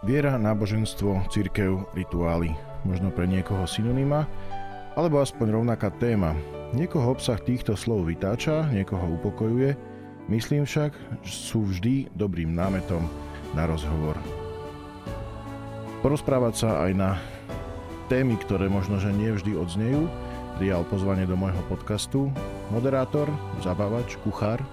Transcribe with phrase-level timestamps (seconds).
[0.00, 2.56] Viera, náboženstvo, církev, rituály.
[2.88, 4.24] Možno pre niekoho synonyma,
[4.96, 6.32] alebo aspoň rovnaká téma.
[6.72, 9.76] Niekoho obsah týchto slov vytáča, niekoho upokojuje,
[10.32, 13.04] myslím však, že sú vždy dobrým námetom
[13.52, 14.16] na rozhovor.
[16.00, 17.10] Porozprávať sa aj na
[18.08, 20.08] témy, ktoré možno, že nie vždy odznejú,
[20.56, 22.32] prijal pozvanie do môjho podcastu
[22.72, 23.28] moderátor,
[23.60, 24.64] zabávač, kuchár,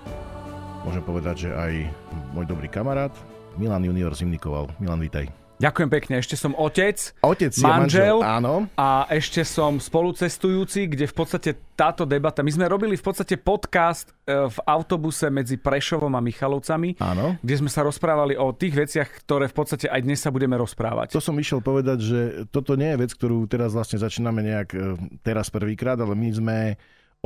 [0.87, 1.73] môžem povedať, že aj
[2.31, 3.11] môj dobrý kamarát,
[3.57, 4.69] Milan Junior Zimnikoval.
[4.77, 5.25] Milan, vítaj.
[5.57, 6.21] Ďakujem pekne.
[6.21, 8.69] Ešte som otec, otec manžel, manžel áno.
[8.77, 12.45] a ešte som spolucestujúci, kde v podstate táto debata...
[12.45, 17.41] My sme robili v podstate podcast e, v autobuse medzi Prešovom a Michalovcami, áno.
[17.41, 21.17] kde sme sa rozprávali o tých veciach, ktoré v podstate aj dnes sa budeme rozprávať.
[21.17, 22.19] To som išiel povedať, že
[22.53, 24.93] toto nie je vec, ktorú teraz vlastne začíname nejak e,
[25.25, 26.57] teraz prvýkrát, ale my sme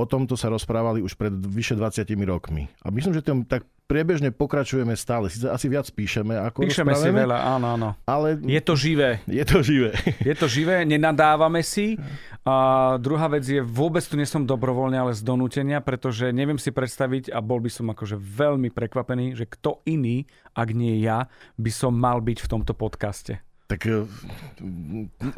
[0.02, 2.66] o tomto sa rozprávali už pred vyše 20 rokmi.
[2.82, 5.28] A myslím, že tam tak priebežne pokračujeme stále.
[5.28, 7.90] Sice asi viac píšeme, ako Píšeme si veľa, áno, áno.
[8.08, 9.20] Ale je to živé.
[9.28, 9.92] Je to živé.
[10.32, 12.00] Je to živé, nenadávame si.
[12.48, 16.74] A druhá vec je, vôbec tu nie som dobrovoľne, ale z donútenia, pretože neviem si
[16.74, 21.70] predstaviť a bol by som akože veľmi prekvapený, že kto iný, ak nie ja, by
[21.70, 23.44] som mal byť v tomto podcaste.
[23.72, 24.04] Tak e,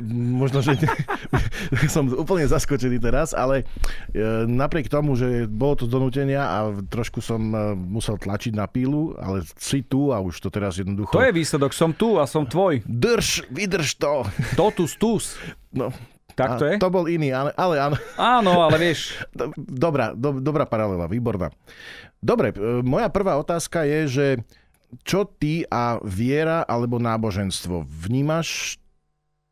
[0.09, 0.73] možno, že
[1.93, 3.61] som úplne zaskočený teraz, ale
[4.09, 6.57] e, napriek tomu, že bolo to donútenia a
[6.89, 11.13] trošku som e, musel tlačiť na pílu, ale si tu a už to teraz jednoducho...
[11.13, 12.81] To je výsledok, som tu a som tvoj.
[12.89, 14.25] Drž, vydrž to.
[14.57, 15.37] Totus tus.
[15.69, 15.93] No,
[16.33, 16.81] tak to je?
[16.81, 17.97] To bol iný, ale, ale áno.
[18.17, 19.13] Áno, ale vieš.
[19.85, 21.53] Dobrá, do, dobrá paralela, výborná.
[22.17, 24.25] Dobre, moja prvá otázka je, že
[25.01, 27.89] čo ty a viera alebo náboženstvo?
[27.89, 28.77] Vnímaš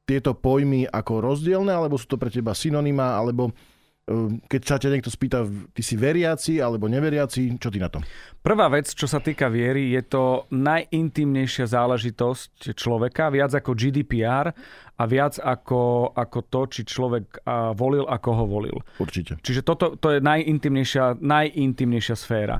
[0.05, 4.91] tieto pojmy ako rozdielne, alebo sú to pre teba synonyma, alebo e, keď sa ťa
[4.91, 8.03] niekto spýta, ty si veriaci alebo neveriaci, čo ty na to?
[8.43, 14.51] Prvá vec, čo sa týka viery, je to najintimnejšia záležitosť človeka, viac ako GDPR
[14.99, 17.47] a viac ako, ako to, či človek
[17.79, 18.83] volil a koho volil.
[18.99, 19.39] Určite.
[19.39, 22.59] Čiže toto to je najintimnejšia, najintimnejšia sféra.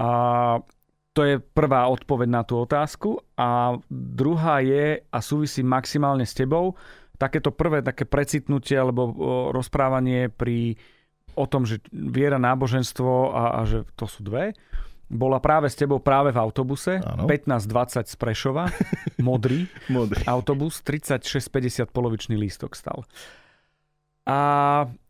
[0.00, 0.10] A
[1.12, 3.18] to je prvá odpoveď na tú otázku.
[3.34, 6.78] A druhá je, a súvisí maximálne s tebou,
[7.20, 9.12] takéto prvé také precitnutie alebo
[9.52, 10.80] rozprávanie pri
[11.36, 14.56] o tom, že viera, náboženstvo a, a že to sú dve,
[15.10, 18.70] bola práve s tebou práve v autobuse, 15.20 z Prešova,
[19.28, 20.22] modrý, modrý.
[20.26, 23.02] Autobus, 36,50 polovičný lístok stal.
[24.26, 24.38] A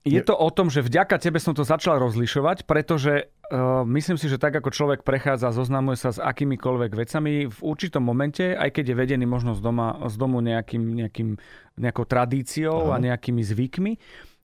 [0.00, 4.33] je to o tom, že vďaka tebe som to začal rozlišovať, pretože uh, myslím si,
[4.33, 8.84] že tak ako človek prechádza, zoznamuje sa s akýmikoľvek vecami, v určitom momente, aj keď
[8.93, 11.37] je vedený možno z, doma, z domu nejakým, nejakým,
[11.77, 12.97] nejakou tradíciou Aha.
[12.97, 13.93] a nejakými zvykmi,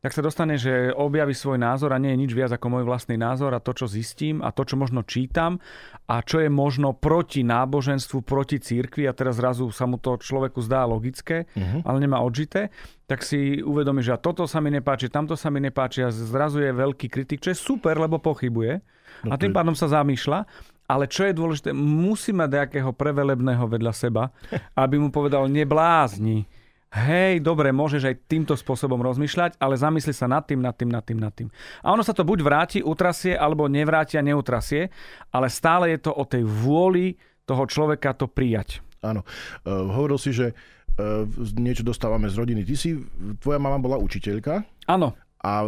[0.05, 3.17] tak sa dostane, že objaví svoj názor a nie je nič viac ako môj vlastný
[3.17, 5.59] názor a to, čo zistím a to, čo možno čítam
[6.07, 10.63] a čo je možno proti náboženstvu, proti církvi a teraz zrazu sa mu to človeku
[10.63, 11.83] zdá logické, uh-huh.
[11.83, 12.71] ale nemá odžité,
[13.09, 16.63] tak si uvedomí, že a toto sa mi nepáči, tamto sa mi nepáči a zrazu
[16.63, 18.85] je veľký kritik, čo je super, lebo pochybuje
[19.25, 20.45] no a tým pádom sa zamýšľa.
[20.87, 24.31] Ale čo je dôležité, musí mať nejakého prevelebného vedľa seba,
[24.87, 26.47] aby mu povedal, neblázni
[26.97, 31.05] hej, dobre, môžeš aj týmto spôsobom rozmýšľať, ale zamysli sa nad tým, nad tým, nad
[31.05, 31.49] tým, nad tým.
[31.85, 34.89] A ono sa to buď vráti, utrasie, alebo nevráti a neutrasie,
[35.31, 37.15] ale stále je to o tej vôli
[37.45, 38.81] toho človeka to prijať.
[39.05, 39.23] Áno.
[39.63, 41.29] Uh, hovoril si, že uh,
[41.61, 42.65] niečo dostávame z rodiny.
[42.65, 42.97] Ty si,
[43.39, 44.65] tvoja mama bola učiteľka?
[44.89, 45.63] Áno a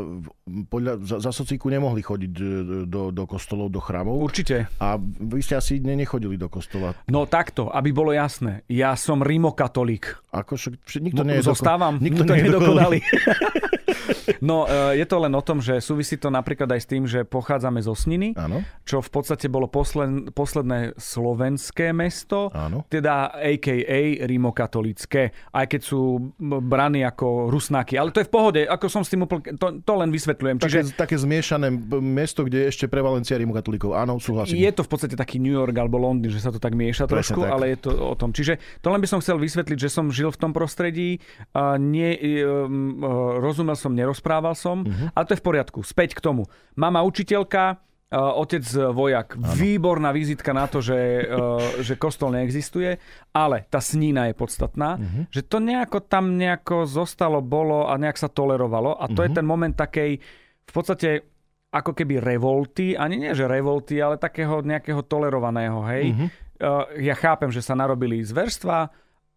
[0.66, 2.42] podľa, za, za socíku nemohli chodiť e,
[2.90, 4.18] do, do kostolov, do chrámov.
[4.18, 4.66] Určite.
[4.82, 6.98] A vy ste asi nechodili do kostola.
[7.06, 8.66] No takto, aby bolo jasné.
[8.66, 10.34] Ja som rimokatolík.
[10.34, 12.98] Ako však, nikto nie je Zostávam, nikto, nikto nie je dokonalý.
[14.40, 17.24] no, e, je to len o tom, že súvisí to napríklad aj s tým, že
[17.24, 18.62] pochádzame zo Sniny, Áno.
[18.84, 22.84] čo v podstate bolo posled, posledné slovenské mesto, Áno.
[22.88, 24.00] teda a.k.a.
[24.26, 27.96] rimokatolické, aj keď sú brany ako rusnáky.
[27.96, 30.56] Ale to je v pohode, ako som s tým úplne to, to len vysvetľujem.
[30.62, 31.68] Také, Čiže, také zmiešané
[32.00, 33.94] mesto, kde je ešte prevalencia rimokatolíkov.
[33.94, 34.60] Áno, súhlasím.
[34.60, 37.34] Je to v podstate taký New York alebo Londýn, že sa to tak mieša Presne
[37.34, 37.50] trošku, tak.
[37.52, 38.30] ale je to o tom.
[38.34, 41.20] Čiže to len by som chcel vysvetliť, že som žil v tom prostredí,
[41.54, 42.14] a nie,
[42.44, 43.00] um,
[43.40, 45.14] rozumel som, nerozprával som, uh-huh.
[45.14, 45.78] ale to je v poriadku.
[45.86, 46.50] Späť k tomu.
[46.74, 47.78] Mama učiteľka,
[48.08, 48.64] Uh, otec
[48.96, 49.36] vojak.
[49.36, 49.52] Ano.
[49.52, 52.96] Výborná vizitka na to, že, uh, že kostol neexistuje,
[53.36, 55.28] ale tá snína je podstatná, uh-huh.
[55.28, 59.28] že to nejako tam nejako zostalo, bolo a nejak sa tolerovalo a to uh-huh.
[59.28, 60.24] je ten moment takej
[60.64, 61.20] v podstate
[61.68, 66.16] ako keby revolty, ani nie že revolty, ale takého nejakého tolerovaného, hej.
[66.16, 66.28] Uh-huh.
[66.64, 68.88] Uh, ja chápem, že sa narobili zverstva,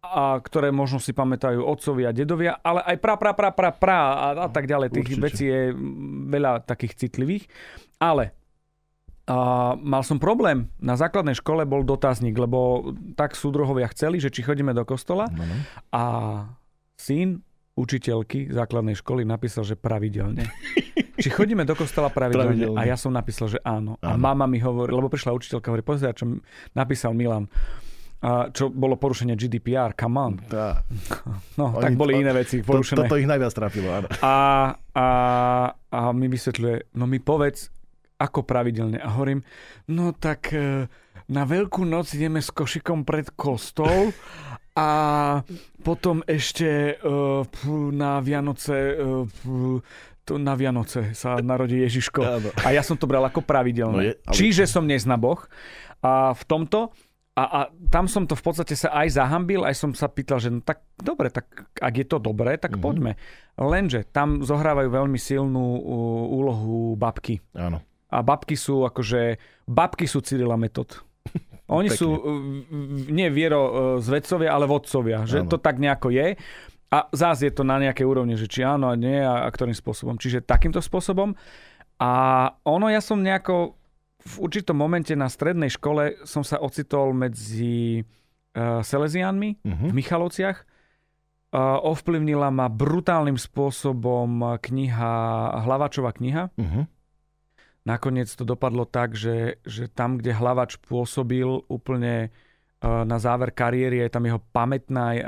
[0.02, 4.26] a ktoré možno si pamätajú otcovia, dedovia, ale aj pra, pra, pra, pra, pra a,
[4.44, 4.90] a tak ďalej.
[4.90, 5.22] Tých Určite.
[5.22, 5.70] vecí je
[6.26, 7.46] veľa takých citlivých.
[8.02, 8.34] Ale
[9.30, 9.36] A
[9.78, 10.66] mal som problém.
[10.82, 15.30] Na základnej škole bol dotazník, lebo tak súdruhovia chceli, že či chodíme do kostola.
[15.30, 15.56] No, no.
[15.94, 16.02] A
[16.98, 17.38] syn
[17.78, 20.50] učiteľky základnej školy napísal, že pravidelne.
[21.22, 22.52] Či chodíme do kostola pravidelne?
[22.52, 22.76] Pravidelne.
[22.76, 23.94] A ja som napísal, že áno.
[24.02, 24.20] A Áno.
[24.20, 26.26] mama mi hovorí, lebo prišla učiteľka, hovorí, pozri, čo
[26.74, 27.46] napísal Milan.
[28.22, 30.32] A čo bolo porušenie GDPR, come on.
[30.48, 30.86] Tá.
[31.58, 32.98] No, Oni tak boli to- iné veci To, porušené.
[33.00, 34.06] toto ich najviac trafilo, áno.
[34.18, 34.34] A,
[34.92, 35.06] a,
[35.88, 37.68] a mi vysvetľuje, no mi povedz,
[38.16, 38.96] ako pravidelne.
[38.96, 39.42] A hovorím,
[39.88, 40.86] no tak e,
[41.26, 44.14] na Veľkú noc ideme s košikom pred kostol
[44.72, 44.88] a
[45.80, 47.04] potom ešte e,
[47.90, 49.82] na Vianoce e,
[50.22, 52.22] to na Vianoce sa narodí Ježiško.
[52.62, 53.98] A ja som to bral ako No pravidelné.
[54.00, 55.50] je, ale- Čiže som neznaboch.
[55.98, 56.94] A v tomto
[57.32, 60.48] a, a tam som to v podstate sa aj zahambil, aj som sa pýtal, že
[60.48, 62.80] no tak dobre, tak ak je to dobré, tak Mhm.
[62.80, 63.12] poďme.
[63.54, 65.82] Lenže tam zohrávajú veľmi silnú uh,
[66.28, 67.40] úlohu babky.
[67.52, 67.80] Áno.
[68.08, 71.00] A babky sú akože, babky sú Cyrila metod.
[71.72, 71.96] Oni Pekne.
[71.96, 72.20] sú uh,
[73.08, 75.24] nie viero uh, zvedcovia, ale vodcovia.
[75.24, 75.48] Že Áno.
[75.48, 76.36] to tak nejako je.
[76.92, 79.72] A zás je to na nejakej úrovni, že či áno a nie a, a ktorým
[79.72, 80.20] spôsobom.
[80.20, 81.32] Čiže takýmto spôsobom.
[81.96, 82.10] A
[82.62, 83.80] ono, ja som nejako
[84.24, 88.02] v určitom momente na strednej škole som sa ocitol medzi
[88.52, 89.86] uh, Salesiánmi Mhm.
[89.88, 90.58] v Michalovciach.
[91.48, 94.24] Uh, ovplyvnila ma brutálnym spôsobom
[94.56, 95.14] kniha,
[95.60, 96.48] Hlavačová kniha.
[96.56, 96.88] Mhm.
[97.82, 102.30] Nakoniec to dopadlo tak, že, že tam, kde Hlavač pôsobil úplne
[102.78, 105.20] uh, na záver kariéry, je tam jeho pamätná uh,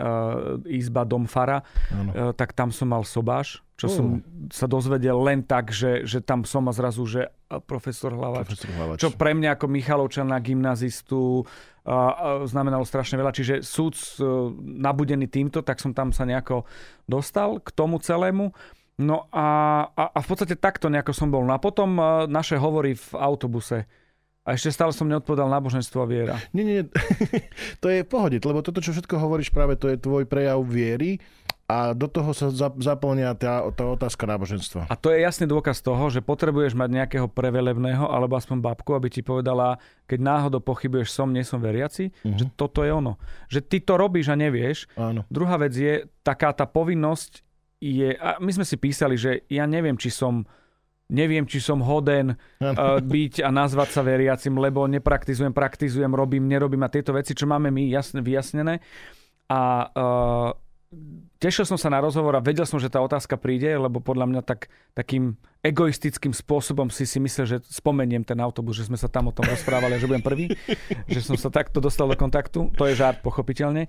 [0.65, 3.93] izba Domfara, uh, tak tam som mal sobáš, čo Oh.
[3.93, 4.07] som
[4.49, 8.47] sa dozvedel len tak, že, že tam som a zrazu, že uh, profesor Hlavač.
[8.51, 8.99] Profesor Hlavač.
[8.99, 11.47] Čo pre mňa ako Michalovčana, gymnazistu,
[12.49, 13.33] znamenalo strašne veľa.
[13.37, 14.25] Čiže súd e,
[14.81, 16.65] nabudený týmto, tak som tam sa nejako
[17.05, 18.57] dostal k tomu celému.
[18.95, 19.47] No a,
[19.93, 21.45] a, a v podstate takto nejako som bol.
[21.45, 23.85] No a potom e, naše hovory v autobuse.
[24.45, 26.37] A ešte stále som neodpovedal náboženstvo a viera.
[26.57, 26.81] Nie, nie,
[27.85, 31.21] to je v pohode, lebo toto, čo všetko hovoríš, práve to je tvoj prejav viery
[31.67, 34.85] a do toho sa za- zaplňa tá, tá otázka náboženstva.
[34.85, 39.09] A to je jasný dôkaz toho, že potrebuješ mať nejakého prevelebného alebo aspoň babku, aby
[39.09, 42.35] ti povedala, keď náhodou pochybuješ som, nie som veriaci, Mhm.
[42.35, 43.17] že toto je ono.
[43.47, 45.25] Že ty to robíš a nevieš, Áno.
[45.27, 47.41] Druhá vec je, taká tá povinnosť
[47.79, 50.45] je, a my sme si písali, že ja neviem, či som
[51.07, 56.81] neviem, či som hoden uh, byť a nazvať sa veriacim, lebo nepraktizujem, praktizujem, robím, nerobím
[56.81, 58.81] a tieto veci, čo máme my jasne, vyjasnené.
[59.47, 60.49] A uh,
[61.39, 64.43] tešil som sa na rozhovor a vedel som, že tá otázka príde, lebo podľa mňa
[64.43, 69.29] tak, takým egoistickým spôsobom si si myslel, že spomeniem ten autobus, že sme sa tam
[69.29, 70.47] o tom rozprávali že budem prvý,
[71.13, 72.73] že som sa takto dostal do kontaktu.
[72.77, 73.89] To je žart, pochopiteľne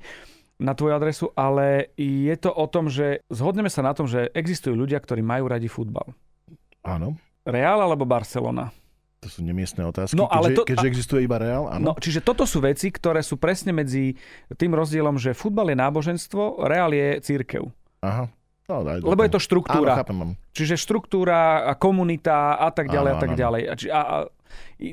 [0.55, 4.71] na tvoju adresu, ale je to o tom, že zhodneme sa na tom, že existujú
[4.71, 6.15] ľudia, ktorí majú radi futbal.
[6.85, 7.19] Áno.
[7.43, 8.71] Real alebo Barcelona?
[9.25, 10.13] To sú nemiestné otázky.
[10.13, 11.81] No, ale keďže, to- keďže existuje iba Real, áno.
[11.81, 14.13] No, čiže toto sú veci, ktoré sú presne medzi
[14.53, 17.65] tým rozdielom, že futbal je náboženstvo, reál je církev.
[18.05, 18.29] Aha.
[18.69, 19.93] No, daj Lebo je to štruktúra.
[19.93, 20.17] Áno, chápem.
[20.53, 23.41] Čiže štruktúra komunita a tak ďalej Áno, a tak áno.
[23.41, 23.61] ďalej.
[23.65, 24.01] A, a,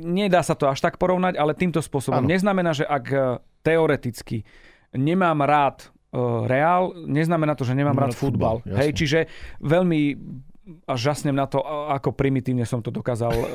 [0.01, 2.25] nedá sa to až tak porovnať, ale týmto spôsobom.
[2.25, 2.29] Áno.
[2.29, 3.21] Neznamená, že ak e,
[3.65, 4.45] teoreticky
[4.93, 8.57] nemám rád e, Reál, neznamená to, že nemám Nemám rád futbal.
[8.65, 9.19] Hej, čiže
[9.65, 10.21] veľmi
[10.63, 11.59] a žasnem na to,
[11.91, 13.47] ako primitívne som to dokázal e,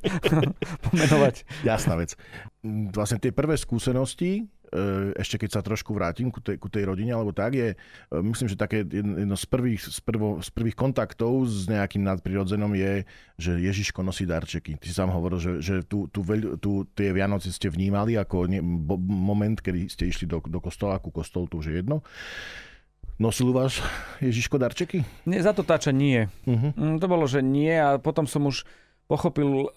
[0.88, 1.44] pomenovať.
[1.68, 2.16] Jasná vec.
[2.96, 7.12] Vlastne tie prvé skúsenosti, e, ešte keď sa trošku vrátim ku tej, ku tej rodine,
[7.12, 11.44] alebo tak, je, e, myslím, že také jedno z prvých, z, prvo, z prvých kontaktov
[11.44, 13.04] s nejakým nadprirodzenom je,
[13.36, 14.80] že Ježiško nosí darčeky.
[14.80, 16.24] Ty si sám hovoril, že, že tú, tú,
[16.56, 21.04] tú, tie Vianoce ste vnímali ako ne, bo, moment, kedy ste išli do, do kostola,
[21.04, 22.00] ku kostolu, to už je jedno.
[23.20, 23.84] Nosil váš
[24.20, 25.02] Ježiško darčeky?
[25.24, 26.26] Nie, za to táča nie.
[26.46, 26.72] Uh-huh.
[26.98, 28.66] To bolo, že nie a potom som už
[29.06, 29.70] pochopil,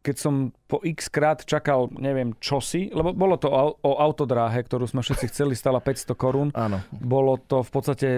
[0.00, 0.34] keď som
[0.68, 5.52] po x krát čakal, neviem, čosi, lebo bolo to o, autodráhe, ktorú sme všetci chceli,
[5.58, 6.48] stala 500 korún.
[6.54, 6.80] Áno.
[6.92, 8.08] Bolo to v podstate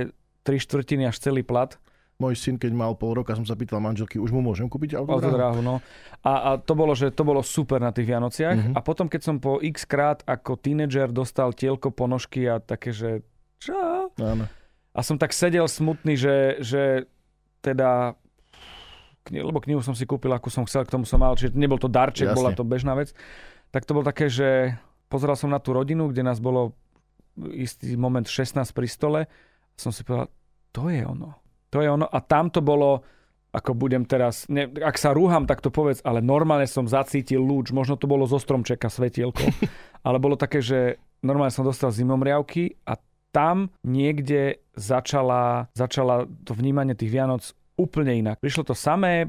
[0.42, 1.78] 3 štvrtiny až celý plat
[2.22, 5.58] Môj syn, keď mal pol roka, som sa pýtal manželky, už mu môžem kúpiť autodráhu?
[5.58, 5.60] autodráhu.
[5.64, 5.74] No.
[6.22, 8.58] A, a to bolo, že to bolo super na tých Vianociach.
[8.70, 8.72] Mhm.
[8.76, 13.26] A potom, keď som po x krát ako tínedžer dostal tielko, ponožky a také, že
[13.58, 13.74] čo?
[14.22, 14.46] Áno.
[14.92, 16.82] A som tak sedel smutný, že, že
[17.64, 18.16] teda
[19.30, 21.86] lebo knihu som si kúpil, akú som chcel, k tomu som mal, čiže nebol to
[21.86, 22.38] darček, Jasne.
[22.38, 23.14] bola to bežná vec.
[23.70, 24.74] Tak to bolo také, že
[25.06, 26.74] pozeral som na tú rodinu, kde nás bolo
[27.54, 30.28] istý moment 16 pri stole a som si povedal,
[30.74, 31.38] to je ono.
[31.70, 32.04] To je ono.
[32.04, 33.00] A tam to bolo,
[33.54, 37.70] ako budem teraz, ne, ak sa rúham, tak to povedz, ale normálne som zacítil lúč,
[37.70, 39.46] možno to bolo zo stromčeka svetielko,
[40.06, 42.98] ale bolo také, že normálne som dostal zimomriavky a
[43.32, 48.36] tam niekde začala, začala to vnímanie tých Vianoc úplne inak.
[48.38, 49.24] Prišlo to samé,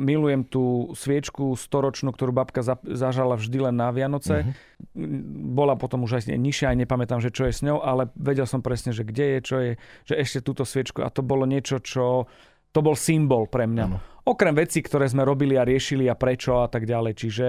[0.00, 4.48] milujem tú sviečku storočnú, ktorú babka zažala vždy len na Vianoce.
[4.48, 5.52] Uh-huh.
[5.52, 8.64] Bola potom už aj nižšia, aj nepamätám, že čo je s ňou, ale vedel som
[8.64, 9.70] presne, že kde je, čo je,
[10.08, 12.26] že ešte túto sviečku a to bolo niečo, čo
[12.72, 13.84] to bol symbol pre mňa.
[13.86, 14.00] Uh-huh.
[14.24, 17.12] Okrem vecí, ktoré sme robili a riešili a prečo a tak ďalej.
[17.12, 17.46] Čiže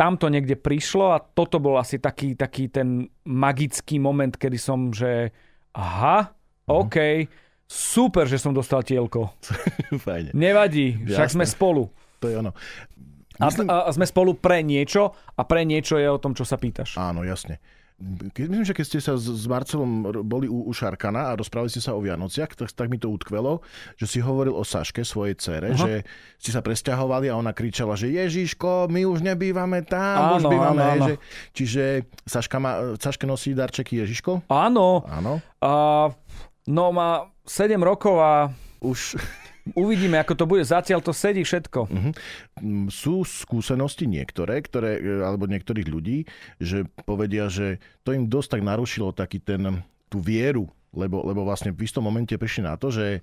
[0.00, 4.88] tam to niekde prišlo a toto bol asi taký, taký ten magický moment, kedy som,
[4.96, 5.28] že
[5.76, 6.88] aha, uh-huh.
[6.88, 7.28] OK,
[7.70, 9.30] Super, že som dostal tielko.
[10.04, 10.34] Fajne.
[10.34, 11.36] Nevadí, však Jasne.
[11.38, 11.86] sme spolu.
[12.18, 12.50] To je ono.
[13.38, 13.70] Myslím...
[13.70, 16.98] A, a sme spolu pre niečo a pre niečo je o tom, čo sa pýtaš.
[16.98, 17.62] Áno, jasne.
[18.32, 21.84] Keď, myslím, že keď ste sa s, Marcelom boli u, u Šarkana a rozprávali ste
[21.84, 23.60] sa o Vianociach, tak, tak mi to utkvelo,
[24.00, 25.76] že si hovoril o Saške, svojej cere, Aha.
[25.76, 25.92] že
[26.40, 30.80] ste sa presťahovali a ona kričala, že Ježiško, my už nebývame tam, áno, už bývame.
[30.80, 31.04] Áno, áno.
[31.04, 31.14] Že,
[31.52, 31.82] čiže
[32.24, 34.48] Saška má, Saške nosí darčeky Ježiško?
[34.48, 35.04] Áno.
[35.04, 35.44] Áno.
[35.60, 35.72] A,
[36.72, 38.48] no má 7 rokov a
[38.80, 39.20] už
[39.74, 40.62] Uvidíme, ako to bude.
[40.66, 41.80] Zatiaľ to sedí všetko.
[41.86, 42.12] Uh-huh.
[42.90, 46.26] Sú skúsenosti niektoré, ktoré, e, alebo niektorých ľudí,
[46.58, 51.70] že povedia, že to im dosť tak narušilo taký ten, tú vieru, lebo, lebo vlastne
[51.70, 53.22] v istom momente prišli na to, že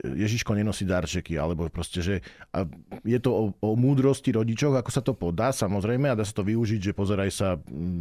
[0.00, 2.14] Ježiško nenosí darčeky, alebo proste, že
[2.54, 2.64] a
[3.02, 6.46] je to o, o múdrosti rodičov, ako sa to podá, samozrejme, a dá sa to
[6.46, 7.48] využiť, že pozeraj sa,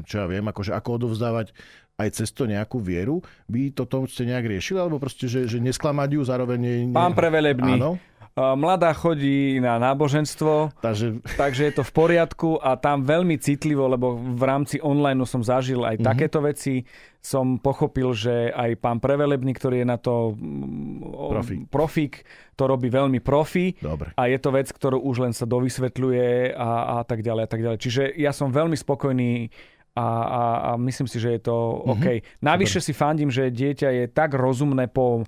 [0.06, 1.52] čo ja viem, akože ako odovzdávať
[2.00, 3.20] aj cez to nejakú vieru.
[3.52, 6.60] Vy toto ste nejak riešili, alebo proste, že, že nesklamať ju zároveň...
[6.90, 6.96] Ne...
[6.96, 7.76] Pán prevelebný.
[7.76, 8.00] Áno.
[8.38, 11.20] Mladá chodí na náboženstvo, takže...
[11.36, 15.84] takže je to v poriadku a tam veľmi citlivo, lebo v rámci online som zažil
[15.84, 16.10] aj mm-hmm.
[16.10, 16.86] takéto veci.
[17.20, 21.60] Som pochopil, že aj pán Prevelebný, ktorý je na to mm, Profík.
[21.68, 22.14] profík,
[22.56, 23.76] to robí veľmi profi.
[23.76, 24.16] Dobre.
[24.16, 27.60] A je to vec, ktorú už len sa dovysvetľuje a, a tak ďalej a tak
[27.60, 27.80] ďalej.
[27.84, 29.52] Čiže ja som veľmi spokojný
[30.00, 31.92] a, a, a myslím si, že je to mm-hmm.
[31.92, 32.06] OK.
[32.40, 32.88] Navyše Dobre.
[32.88, 35.28] si fandím, že dieťa je tak rozumné po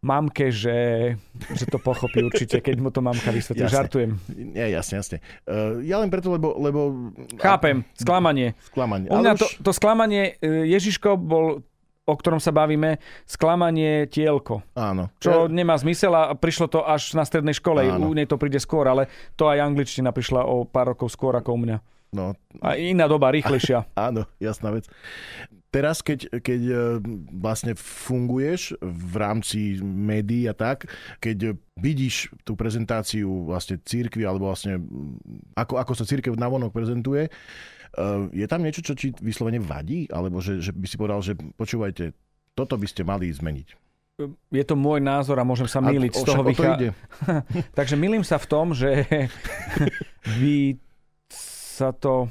[0.00, 1.12] mamke, že,
[1.52, 3.68] že to pochopí určite, keď mu to mamka vysvetlí.
[3.68, 4.16] Žartujem.
[4.32, 5.16] Nie, jasne, jasne.
[5.44, 6.56] Uh, ja len preto, lebo...
[6.56, 8.56] lebo Chápem, sklamanie.
[8.72, 9.12] Sklamanie.
[9.12, 9.40] U mňa už...
[9.40, 11.60] to, to sklamanie, e, Ježiško bol
[12.10, 14.66] o ktorom sa bavíme, sklamanie tielko.
[14.74, 15.14] Áno.
[15.22, 15.52] Čo ja...
[15.52, 17.86] nemá zmysel a prišlo to až na strednej škole.
[17.86, 18.10] Áno.
[18.10, 19.06] U nej to príde skôr, ale
[19.38, 21.76] to aj angličtina prišla o pár rokov skôr ako u mňa.
[22.10, 22.34] No.
[22.58, 23.86] A iná doba, rýchlejšia.
[24.10, 24.90] Áno, jasná vec.
[25.70, 26.74] Teraz, keď, keď e,
[27.30, 30.90] vlastne funguješ v rámci médií a tak,
[31.22, 34.82] keď vidíš tú prezentáciu vlastne církvy, alebo vlastne
[35.54, 37.32] ako, ako sa církev navonok prezentuje, e,
[38.34, 40.10] je tam niečo, čo ti vyslovene vadí?
[40.10, 42.10] Alebo že, že by si povedal, že počúvajte,
[42.58, 43.90] toto by ste mali zmeniť?
[44.52, 46.76] je to môj názor a môžem sa míliť z toho vychá...
[47.78, 49.06] Takže milím sa v tom, že
[50.40, 50.76] vy
[51.80, 52.28] sa to...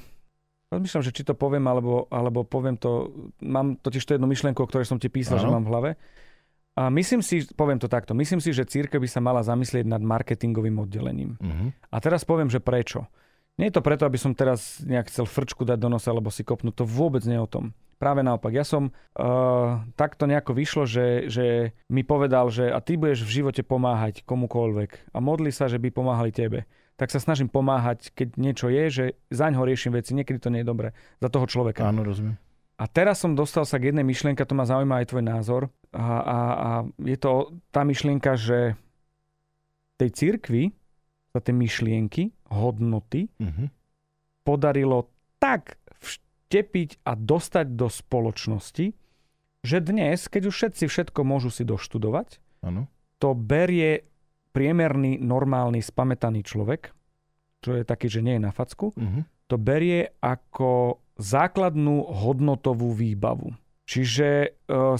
[0.69, 3.09] Rozmýšľam, že či to poviem, alebo, alebo poviem to...
[3.41, 5.43] Mám totiž to jednu myšlienku, o ktorej som ti písal, ano.
[5.43, 5.91] že mám v hlave.
[6.77, 9.99] A myslím si, poviem to takto, myslím si, že církev by sa mala zamyslieť nad
[9.99, 11.35] marketingovým oddelením.
[11.35, 11.75] Uh-huh.
[11.91, 13.03] A teraz poviem, že prečo.
[13.59, 16.47] Nie je to preto, aby som teraz nejak chcel frčku dať do nosa, alebo si
[16.47, 16.79] kopnúť.
[16.79, 17.75] To vôbec nie je o tom.
[17.99, 18.55] Práve naopak.
[18.55, 23.43] Ja som uh, takto nejako vyšlo, že, že mi povedal, že a ty budeš v
[23.43, 25.11] živote pomáhať komukoľvek.
[25.11, 26.63] A modli sa, že by pomáhali tebe
[26.99, 30.61] tak sa snažím pomáhať, keď niečo je, že zaň ho riešim veci, niekedy to nie
[30.61, 30.91] je dobré
[31.23, 31.87] za toho človeka.
[31.87, 32.35] Áno, rozumiem.
[32.75, 35.61] A teraz som dostal sa k jednej myšlienke, to ma zaujíma aj tvoj názor.
[35.95, 38.75] A, a, a je to tá myšlienka, že
[39.95, 40.75] tej cirkvi
[41.31, 43.67] sa tie myšlienky, hodnoty uh-huh.
[44.43, 48.95] podarilo tak vštepiť a dostať do spoločnosti,
[49.59, 52.87] že dnes, keď už všetci všetko môžu si doštudovať, ano.
[53.19, 54.07] to berie
[54.51, 56.93] priemerný, normálny, spametaný človek,
[57.59, 59.23] čo je taký, že nie je na facku, uh-huh.
[59.51, 63.51] to berie ako základnú hodnotovú výbavu.
[63.89, 64.49] Čiže e,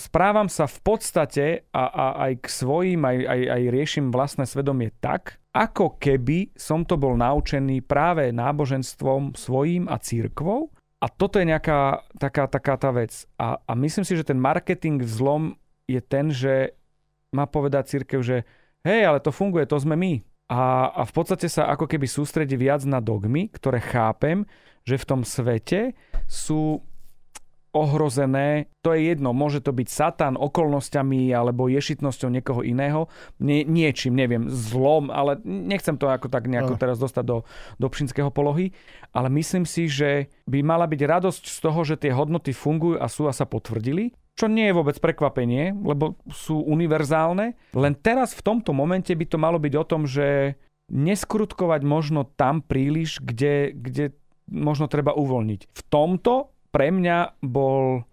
[0.01, 4.89] správam sa v podstate a, a aj k svojim, aj, aj, aj riešim vlastné svedomie
[4.97, 10.73] tak, ako keby som to bol naučený práve náboženstvom svojím a církvou.
[10.99, 13.29] A toto je nejaká taká, taká tá vec.
[13.37, 15.53] A, a myslím si, že ten marketing vzlom
[15.85, 16.73] je ten, že
[17.29, 18.37] má povedať církev, že
[18.83, 20.13] hej, ale to funguje, to sme my.
[20.49, 24.49] A, a v podstate sa ako keby sústredí viac na dogmy, ktoré chápem,
[24.81, 25.93] že v tom svete
[26.25, 26.81] sú
[27.69, 33.05] ohrozené, to je jedno, môže to byť Satan okolnosťami alebo ješitnosťou niekoho iného,
[33.37, 37.37] nie, niečím, neviem, zlom, ale nechcem to ako tak nejako teraz dostať do,
[37.77, 38.73] do pšinského polohy,
[39.13, 43.05] ale myslím si, že by mala byť radosť z toho, že tie hodnoty fungujú a
[43.05, 47.59] sú a sa potvrdili čo nie je vôbec prekvapenie, lebo sú univerzálne.
[47.75, 50.55] Len teraz v tomto momente by to malo byť o tom, že
[50.87, 54.15] neskrutkovať možno tam príliš, kde, kde
[54.47, 55.61] možno treba uvoľniť.
[55.67, 58.07] V tomto pre mňa bol,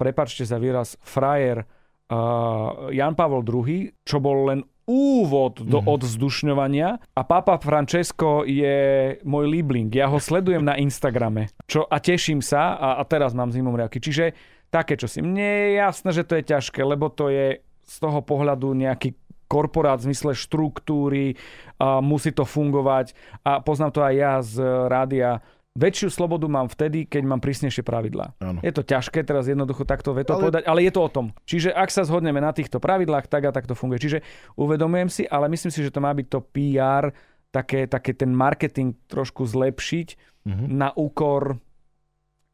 [0.00, 5.92] prepačte za výraz, frajer uh, Jan Pavel II, čo bol len úvod do mm-hmm.
[5.98, 9.90] odzdušňovania a Papa Francesco je môj líbling.
[9.90, 13.98] Ja ho sledujem na Instagrame čo, a teším sa a, a teraz mám zimom riavky.
[13.98, 15.22] Čiže také čo si.
[15.24, 19.14] Mne je jasné, že to je ťažké, lebo to je z toho pohľadu nejaký
[19.46, 21.38] korporát v zmysle štruktúry,
[21.78, 23.14] a musí to fungovať
[23.46, 24.54] a poznám to aj ja z
[24.90, 25.30] rádia,
[25.76, 28.34] väčšiu slobodu mám vtedy, keď mám prísnejšie pravidlá.
[28.40, 28.58] Ano.
[28.64, 30.48] Je to ťažké teraz jednoducho takto veto ale...
[30.48, 31.26] povedať, ale je to o tom.
[31.44, 34.00] Čiže ak sa zhodneme na týchto pravidlách, tak a tak to funguje.
[34.00, 34.18] Čiže
[34.56, 37.12] uvedomujem si, ale myslím si, že to má byť to PR,
[37.52, 40.08] také, také ten marketing trošku zlepšiť
[40.48, 40.66] mm-hmm.
[40.72, 41.60] na úkor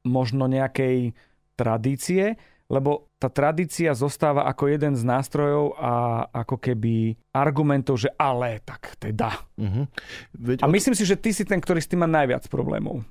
[0.03, 1.15] možno nejakej
[1.63, 2.35] tradície,
[2.73, 8.97] lebo tá tradícia zostáva ako jeden z nástrojov a ako keby argumentov, že ale, tak
[8.97, 9.31] teda.
[9.61, 9.85] Uh-huh.
[10.33, 10.73] Veď a od...
[10.73, 13.05] myslím si, že ty si ten, ktorý s tým má najviac problémov.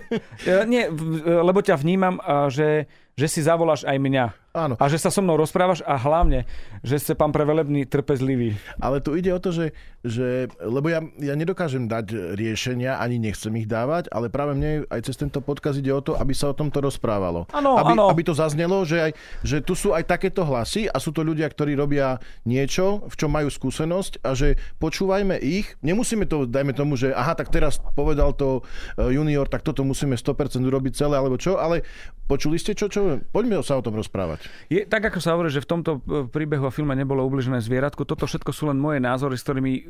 [0.70, 0.88] Nie,
[1.26, 2.22] lebo ťa vnímam,
[2.54, 2.86] že,
[3.18, 4.24] že si zavoláš aj mňa.
[4.50, 4.74] Áno.
[4.82, 6.42] A že sa so mnou rozprávaš a hlavne,
[6.82, 8.58] že ste pán prevelebný trpezlivý.
[8.82, 9.70] Ale tu ide o to, že,
[10.02, 15.06] že lebo ja, ja nedokážem dať riešenia, ani nechcem ich dávať, ale práve mne aj
[15.06, 17.46] cez tento podkaz ide o to, aby sa o tomto rozprávalo.
[17.54, 18.10] Áno, aby, áno.
[18.10, 19.12] aby to zaznelo, že, aj,
[19.46, 23.30] že tu sú aj takéto hlasy a sú to ľudia, ktorí robia niečo, v čom
[23.30, 25.78] majú skúsenosť a že počúvajme ich.
[25.78, 28.66] Nemusíme to, dajme tomu, že aha, tak teraz povedal to
[28.98, 31.86] e, junior, tak toto musíme 100% urobiť celé, alebo čo, ale
[32.26, 33.22] počuli ste čo, čo?
[33.30, 34.39] Poďme sa o tom rozprávať.
[34.72, 38.08] Je, tak ako sa hovorí, že v tomto e, príbehu a filme nebolo ubližené zvieratko,
[38.08, 39.82] toto všetko sú len moje názory, s ktorými uh,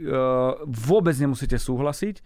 [0.67, 2.23] vôbec nemusíte súhlasiť.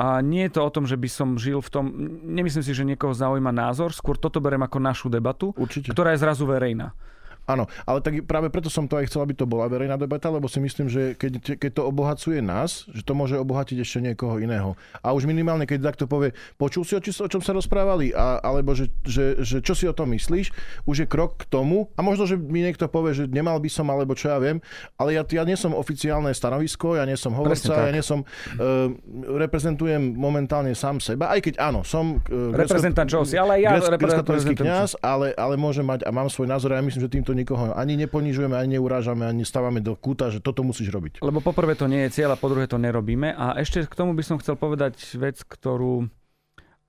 [0.00, 1.84] A nie je to o tom, že by som žil v tom...
[2.24, 5.92] Nemyslím si, že niekoho zaujíma názor, skôr toto berem ako našu debatu, Určite.
[5.92, 6.96] ktorá je zrazu verejná.
[7.42, 10.46] Áno, ale tak práve preto som to aj chcel, aby to bola verejná debata, lebo
[10.46, 14.78] si myslím, že keď, keď to obohacuje nás, že to môže obohatiť ešte niekoho iného.
[15.02, 18.38] A už minimálne, keď takto povie, počul si, o, či, o čom sa rozprávali, a,
[18.38, 20.54] alebo že, že, že čo si o tom myslíš,
[20.86, 21.90] už je krok k tomu.
[21.98, 24.62] A možno, že mi niekto povie, že nemal by som, alebo čo ja viem,
[24.94, 28.86] ale ja, ja nie som oficiálne stanovisko, ja nie som hovorca, ja nie som, uh,
[29.34, 32.22] reprezentujem momentálne sám seba, aj keď áno, som...
[32.30, 36.46] Uh, Reprezentant čo si, ale ja reprezentujem kniaz, ale, ale môžem mať a mám svoj
[36.46, 39.96] názor a ja myslím, že týmto týmto nikoho ani neponižujeme, ani neurážame, ani stávame do
[39.96, 41.24] kúta, že toto musíš robiť.
[41.24, 43.32] Lebo poprvé to nie je cieľ a po druhé to nerobíme.
[43.32, 46.12] A ešte k tomu by som chcel povedať vec, ktorú...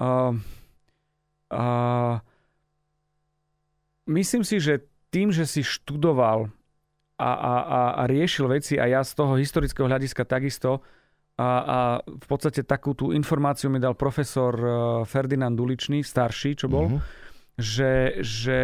[0.03, 0.35] Uh,
[1.47, 2.19] uh,
[4.11, 4.83] myslím si, že
[5.15, 6.51] tým, že si študoval
[7.15, 10.83] a, a, a, a riešil veci a ja z toho historického hľadiska takisto
[11.39, 14.53] a, a v podstate takú tú informáciu mi dal profesor
[15.07, 17.01] Ferdinand Uličný, starší, čo bol, uh-huh.
[17.57, 18.61] že, že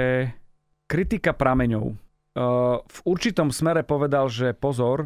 [0.90, 1.86] kritika prameňov.
[1.86, 5.06] Uh, v určitom smere povedal, že pozor,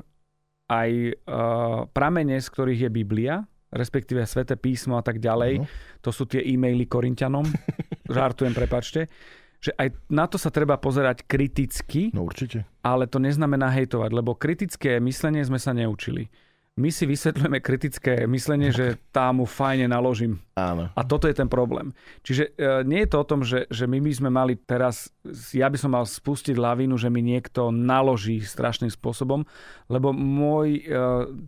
[0.72, 3.36] aj uh, pramene, z ktorých je Biblia,
[3.76, 6.00] respektíve Sveté písmo a tak ďalej, uh-huh.
[6.00, 7.44] to sú tie e-maily Korintianom,
[8.16, 9.12] žartujem, prepačte,
[9.60, 12.12] že aj na to sa treba pozerať kriticky.
[12.16, 12.68] No určite.
[12.84, 16.28] Ale to neznamená hejtovať, lebo kritické myslenie sme sa neučili
[16.74, 20.42] my si vysvetľujeme kritické myslenie, že tam mu fajne naložím.
[20.58, 20.90] Áno.
[20.98, 21.94] A toto je ten problém.
[22.26, 25.14] Čiže e, nie je to o tom, že, že my by sme mali teraz,
[25.54, 29.46] ja by som mal spustiť lavínu, že mi niekto naloží strašným spôsobom,
[29.86, 30.82] lebo môj e,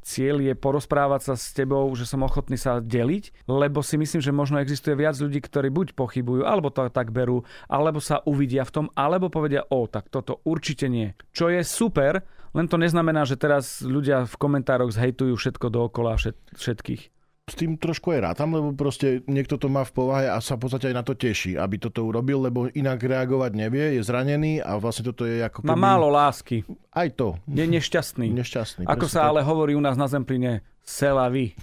[0.05, 4.29] cieľ je porozprávať sa s tebou, že som ochotný sa deliť, lebo si myslím, že
[4.29, 8.73] možno existuje viac ľudí, ktorí buď pochybujú, alebo to tak berú, alebo sa uvidia v
[8.73, 11.17] tom, alebo povedia, o, tak toto určite nie.
[11.33, 12.21] Čo je super,
[12.55, 17.03] len to neznamená, že teraz ľudia v komentároch zhejtujú všetko dookola všet, všetkých.
[17.45, 20.65] S tým trošku aj rátam, lebo proste niekto to má v povahe a sa v
[20.65, 24.81] podstate aj na to teší, aby toto urobil, lebo inak reagovať nevie, je zranený a
[24.81, 25.69] vlastne toto je ako keby...
[25.69, 26.65] Má málo lásky.
[26.89, 27.37] Aj to.
[27.45, 28.33] Je nešťastný.
[28.33, 28.89] Nešťastný.
[28.89, 29.29] Ako sa tak.
[29.29, 31.53] ale hovorí u nás na Zempline, sela vy.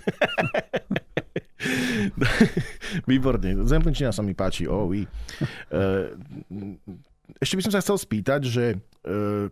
[3.11, 3.66] Výborne.
[3.66, 4.70] Zemplinčina sa mi páči.
[4.70, 5.02] Oh, vy.
[5.70, 6.14] Uh,
[7.38, 8.77] ešte by som sa chcel spýtať, že e,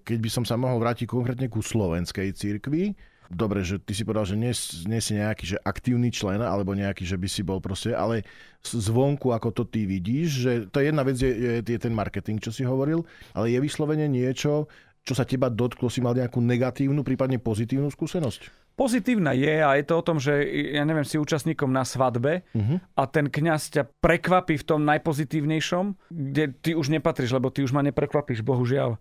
[0.02, 2.92] keď by som sa mohol vrátiť konkrétne ku slovenskej cirkvi,
[3.30, 4.50] dobre, že ty si povedal, že nie,
[4.90, 8.26] nie si nejaký že aktívny člen, alebo nejaký, že by si bol proste, ale
[8.66, 12.42] zvonku, ako to ty vidíš, že to je jedna vec, je, je, je ten marketing,
[12.42, 14.66] čo si hovoril, ale je vyslovene niečo,
[15.06, 18.59] čo sa teba dotklo, si mal nejakú negatívnu, prípadne pozitívnu skúsenosť?
[18.80, 20.40] Pozitívna je a je to o tom, že
[20.72, 22.80] ja neviem, si účastníkom na svadbe uh-huh.
[22.96, 27.76] a ten kňaz ťa prekvapí v tom najpozitívnejšom, kde ty už nepatríš, lebo ty už
[27.76, 28.96] ma neprekvapíš, bohužiaľ.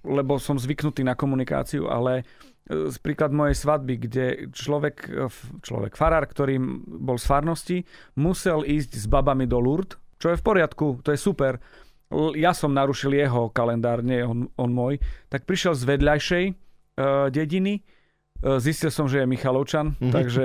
[0.00, 2.24] Lebo som zvyknutý na komunikáciu, ale
[2.72, 5.28] z e, príklad mojej svadby, kde človek, e,
[5.60, 6.56] človek farár, ktorý
[6.88, 7.78] bol z farnosti,
[8.16, 11.60] musel ísť s babami do Lourdes, čo je v poriadku, to je super.
[12.32, 14.96] Ja som narušil jeho kalendár, nie on, on môj.
[15.28, 17.97] Tak prišiel z vedľajšej uh, dediny, E,
[18.62, 20.12] zistil som, že je Michalovčan, mm-hmm.
[20.14, 20.44] takže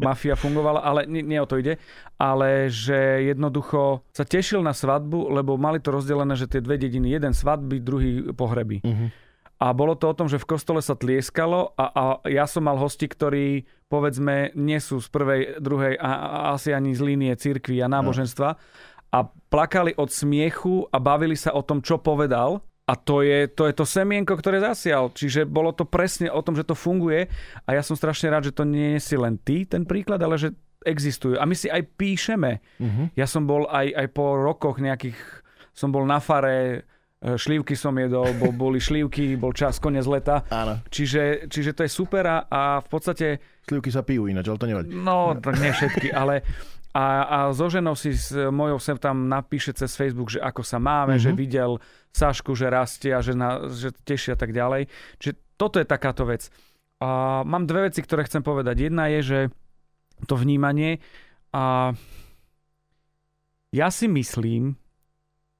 [0.00, 1.76] mafia fungovala, ale nie, nie o to ide.
[2.16, 7.12] Ale že jednoducho sa tešil na svadbu, lebo mali to rozdelené, že tie dve dediny,
[7.12, 8.80] jeden svadby, druhý pohreby.
[8.80, 9.08] Mm-hmm.
[9.56, 12.76] a bolo to o tom, že v kostole sa tlieskalo a, a ja som mal
[12.76, 17.80] hosti, ktorí povedzme nie sú z prvej, druhej a, a asi ani z línie cirkvi
[17.80, 18.48] a náboženstva
[19.12, 19.18] a
[19.48, 23.74] plakali od smiechu a bavili sa o tom, čo povedal a to je, to je
[23.74, 25.10] to semienko, ktoré zasial.
[25.10, 27.26] Čiže bolo to presne o tom, že to funguje
[27.66, 30.54] a ja som strašne rád, že to nie si len ty ten príklad, ale že
[30.86, 31.34] existujú.
[31.36, 32.62] A my si aj píšeme.
[32.78, 33.10] Uh-huh.
[33.18, 35.18] Ja som bol aj, aj po rokoch nejakých,
[35.74, 40.44] som bol na fare E, šlívky som jedol, bol, boli šlívky, bol čas, koniec leta.
[40.52, 40.84] Áno.
[40.92, 43.26] Čiže, čiže to je super a, a v podstate...
[43.64, 44.92] Šlívky sa pijú ináč, ale to nevadí.
[44.92, 46.44] No, tak nie všetky, ale...
[46.96, 50.80] A, a so ženou si s mojou sem tam napíše cez Facebook, že ako sa
[50.80, 51.28] máme, mm-hmm.
[51.28, 51.76] že videl
[52.08, 54.88] Sašku, že rastie a že, na, že teší a tak ďalej.
[55.20, 56.48] Čiže toto je takáto vec.
[56.96, 58.88] A mám dve veci, ktoré chcem povedať.
[58.88, 59.40] Jedna je, že
[60.24, 61.04] to vnímanie
[61.52, 61.92] a
[63.76, 64.80] ja si myslím,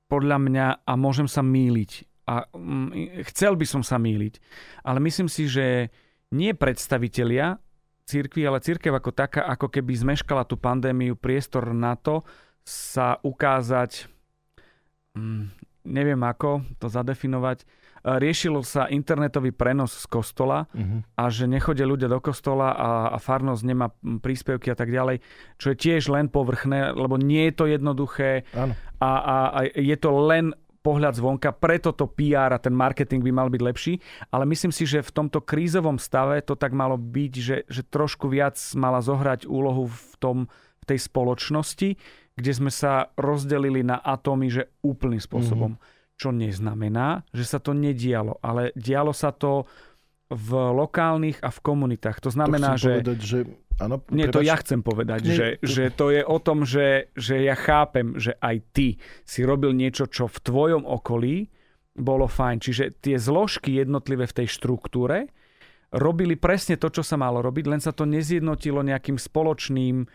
[0.08, 4.40] podľa mňa, a môžem sa míliť, a mm, chcel by som sa míliť,
[4.88, 5.92] ale myslím si, že
[6.32, 7.60] nie predstavitelia
[8.06, 12.22] církvy, ale církev ako taká, ako keby zmeškala tú pandémiu, priestor na to
[12.62, 14.06] sa ukázať,
[15.18, 15.50] mm,
[15.90, 17.66] neviem ako to zadefinovať,
[18.06, 21.02] riešilo sa internetový prenos z kostola uh-huh.
[21.18, 23.90] a že nechodia ľudia do kostola a, a farnosť nemá
[24.22, 25.18] príspevky a tak ďalej,
[25.58, 30.14] čo je tiež len povrchné, lebo nie je to jednoduché a, a, a je to
[30.14, 30.54] len
[30.86, 33.98] pohľad zvonka, preto to PR a ten marketing by mal byť lepší,
[34.30, 38.30] ale myslím si, že v tomto krízovom stave to tak malo byť, že, že trošku
[38.30, 40.36] viac mala zohrať úlohu v, tom,
[40.78, 41.98] v tej spoločnosti,
[42.38, 45.74] kde sme sa rozdelili na atómy, že úplným spôsobom.
[45.74, 49.68] Mm-hmm čo neznamená, že sa to nedialo, ale dialo sa to
[50.32, 52.18] v lokálnych a v komunitách.
[52.24, 52.92] To znamená, to že...
[52.98, 53.38] Povedať, že...
[53.76, 57.44] Áno, Nie, to ja chcem povedať, Nie, že, že to je o tom, že, že
[57.44, 58.96] ja chápem, že aj ty
[59.28, 61.52] si robil niečo, čo v tvojom okolí
[61.96, 62.56] bolo fajn.
[62.60, 65.28] Čiže tie zložky jednotlivé v tej štruktúre
[65.92, 70.08] robili presne to, čo sa malo robiť, len sa to nezjednotilo nejakým spoločným eh,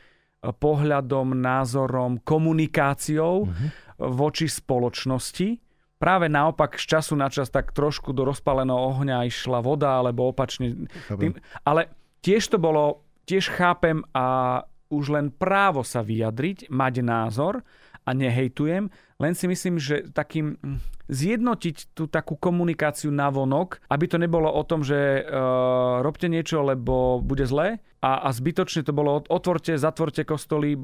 [0.49, 3.67] pohľadom, názorom, komunikáciou uh-huh.
[3.97, 5.71] voči spoločnosti
[6.01, 10.89] práve naopak z času na čas tak trošku do rozpaleného ohňa išla voda, alebo opačne.
[11.05, 11.93] Tým, ale
[12.25, 14.59] tiež to bolo, tiež chápem a
[14.91, 17.63] už len právo sa vyjadriť, mať názor
[18.03, 18.91] a nehejtujem,
[19.23, 24.51] len si myslím, že takým hm, zjednotiť tú takú komunikáciu na vonok, aby to nebolo
[24.51, 29.79] o tom, že uh, robte niečo, lebo bude zle a, a zbytočne to bolo otvorte,
[29.79, 30.75] zatvorte kostoly,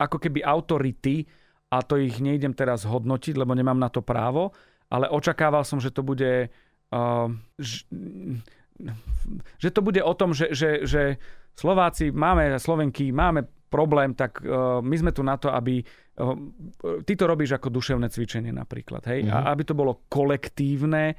[0.00, 1.28] ako keby autority
[1.68, 4.56] a to ich nejdem teraz hodnotiť, lebo nemám na to právo,
[4.88, 7.28] ale očakával som, že to bude uh,
[9.58, 11.18] že to bude o tom, že, že, že
[11.52, 17.12] Slováci máme, Slovenky máme problém, tak uh, my sme tu na to, aby uh, ty
[17.18, 19.28] to robíš ako duševné cvičenie napríklad, hej?
[19.28, 19.36] Mm-hmm.
[19.36, 19.48] A mhm.
[19.52, 21.18] aby to bolo kolektívne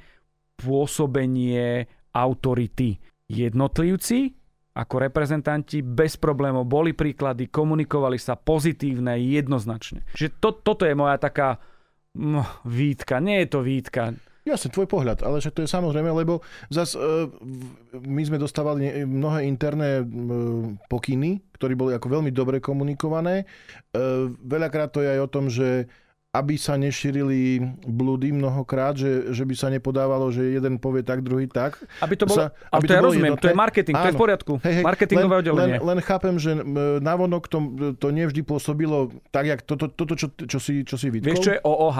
[0.58, 2.98] pôsobenie autority.
[3.30, 10.06] Jednotlivci ako reprezentanti bez problémov boli príklady, komunikovali sa pozitívne, jednoznačne.
[10.14, 11.58] Čiže to, toto je moja taká
[12.14, 13.18] no, výtka.
[13.18, 14.14] Nie je to výtka.
[14.40, 16.40] Jasne, tvoj pohľad, ale že to je samozrejme, lebo
[16.72, 17.28] zas, uh,
[17.92, 20.06] my sme dostávali mnohé interné uh,
[20.88, 23.44] pokyny, ktoré boli ako veľmi dobre komunikované.
[23.92, 25.90] Uh, veľakrát to je aj o tom, že
[26.30, 31.50] aby sa nešírili blúdy mnohokrát, že, že by sa nepodávalo, že jeden povie tak, druhý
[31.50, 31.74] tak.
[31.98, 33.42] Aby to bolo, sa, aby to, to ja rozumiem, jednotné.
[33.42, 34.04] to je marketing, Áno.
[34.06, 34.52] to je v poriadku.
[34.62, 35.78] Hej, hej, Marketingové len, oddelenie.
[35.82, 36.54] Len, len chápem, že
[37.02, 37.58] návonok to,
[37.98, 41.34] to nevždy pôsobilo tak, jak toto, to, to, čo, čo, si, čo si vytkol.
[41.34, 41.98] Vieš, čo je OOH?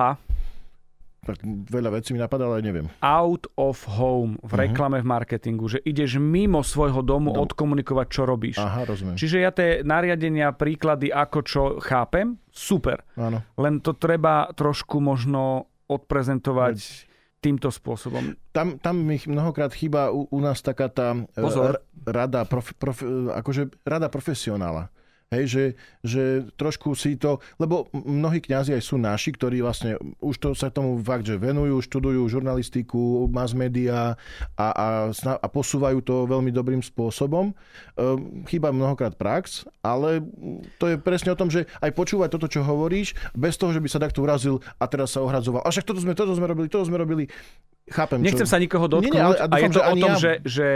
[1.31, 2.87] Tak veľa vecí mi napadá, ale neviem.
[3.01, 4.59] Out of home v mhm.
[4.67, 5.07] reklame, uh-huh.
[5.07, 7.47] v marketingu, že ideš mimo svojho domu Dom.
[7.47, 8.57] odkomunikovať, čo robíš.
[8.59, 9.17] Aha, rozumiem.
[9.17, 13.07] Čiže ja tie nariadenia, príklady, ako čo chápem, super.
[13.15, 13.41] Áno.
[13.57, 17.43] Len to treba trošku možno odprezentovať Veď.
[17.43, 18.39] týmto spôsobom.
[18.55, 21.83] Tam, tam mi mnohokrát chýba u, u nás taká tá e, Pozor.
[22.07, 22.99] rada, prof, prof,
[23.35, 24.93] akože rada profesionála.
[25.31, 25.65] Hej, že,
[26.03, 26.23] že
[26.59, 30.99] trošku si to, lebo mnohí kňazi aj sú naši, ktorí vlastne už to sa tomu
[30.99, 34.19] fakt, že venujú, študujú žurnalistiku, mass media
[34.59, 37.55] a, a, a posúvajú to veľmi dobrým spôsobom.
[37.95, 40.19] Ehm, chýba mnohokrát prax, ale
[40.83, 43.87] to je presne o tom, že aj počúvať toto, čo hovoríš, bez toho, že by
[43.87, 45.63] sa takto urazil a teraz sa ohradzoval.
[45.63, 47.31] A však toto sme, toto sme robili, toto sme robili.
[47.87, 48.51] Chápem, Nechcem čo...
[48.51, 50.19] sa nikoho dotknúť nie, nie, ale, a, a je to o tom, ja...
[50.19, 50.69] že, že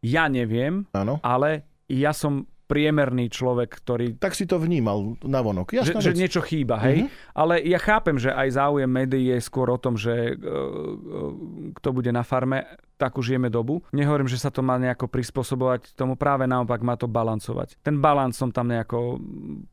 [0.00, 1.20] ja neviem, ano.
[1.20, 4.06] ale ja som priemerný človek, ktorý...
[4.16, 5.76] Tak si to vnímal na vonok.
[5.76, 7.04] Jasná že, že niečo chýba, hej?
[7.04, 7.36] Mm-hmm.
[7.36, 12.08] Ale ja chápem, že aj záujem médií je skôr o tom, že uh, kto bude
[12.08, 12.64] na farme,
[12.96, 13.84] takú žijeme dobu.
[13.92, 17.76] Nehovorím, že sa to má nejako prispôsobovať tomu, práve naopak má to balancovať.
[17.84, 19.20] Ten balans som tam nejako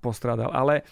[0.03, 0.51] postrádal.
[0.51, 0.83] Ale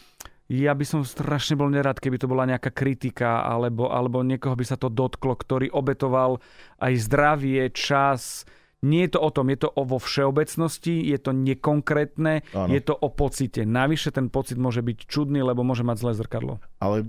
[0.48, 4.64] ja by som strašne bol nerad, keby to bola nejaká kritika alebo, alebo niekoho by
[4.64, 6.40] sa to dotklo, ktorý obetoval
[6.80, 8.48] aj zdravie, čas.
[8.86, 12.70] Nie je to o tom, je to o vo všeobecnosti, je to nekonkrétne, ano.
[12.70, 13.66] je to o pocite.
[13.66, 16.62] Navyše ten pocit môže byť čudný, lebo môže mať zlé zrkadlo.
[16.78, 17.02] Ale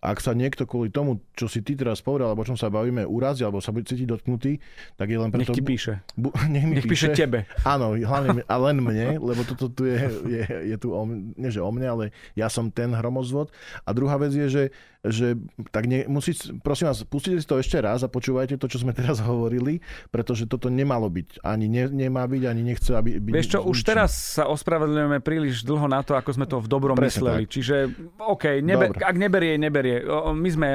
[0.00, 3.04] ak sa niekto kvôli tomu, čo si ty teraz povedal, alebo o čom sa bavíme,
[3.04, 4.56] urazí, alebo sa bude cítiť dotknutý,
[4.96, 5.52] tak je len preto...
[5.52, 6.00] Nech ti píše.
[6.16, 7.12] Bu, nech mi nech píše.
[7.12, 7.44] píše tebe.
[7.68, 11.60] Áno, hlavne a len mne, lebo toto tu je, je, je tu o, nie že
[11.60, 13.52] o mne, ale ja som ten hromozvod.
[13.84, 14.64] A druhá vec je, že,
[15.00, 15.32] že
[15.72, 18.92] tak ne, musí, prosím vás, pustite si to ešte raz a počúvajte to, čo sme
[18.92, 19.80] teraz hovorili,
[20.12, 21.40] pretože toto nemalo byť.
[21.40, 23.16] Ani ne, nemá byť, ani nechce, aby...
[23.16, 26.68] Byť Vieš čo, už teraz sa ospravedlňujeme príliš dlho na to, ako sme to v
[26.68, 27.44] dobrom Presne mysleli.
[27.48, 27.52] Tak.
[27.52, 27.76] Čiže,
[28.20, 30.04] OK, nebe, ak neberie, neberie.
[30.36, 30.70] My sme,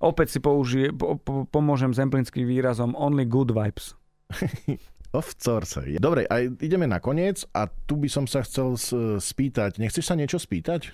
[0.00, 3.92] opäť si použije, po, po, pomôžem zemplínským výrazom, only good vibes.
[5.16, 5.80] Of course.
[5.96, 8.76] Dobre, a ideme na koniec a tu by som sa chcel
[9.16, 9.80] spýtať.
[9.80, 10.92] Nechceš sa niečo spýtať?